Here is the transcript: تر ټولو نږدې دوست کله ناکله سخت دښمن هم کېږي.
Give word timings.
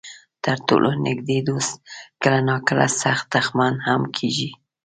تر 0.43 0.57
ټولو 0.67 0.89
نږدې 1.05 1.39
دوست 1.47 1.73
کله 2.21 2.39
ناکله 2.49 2.87
سخت 3.01 3.25
دښمن 3.33 3.73
هم 3.87 4.01
کېږي. 4.17 4.49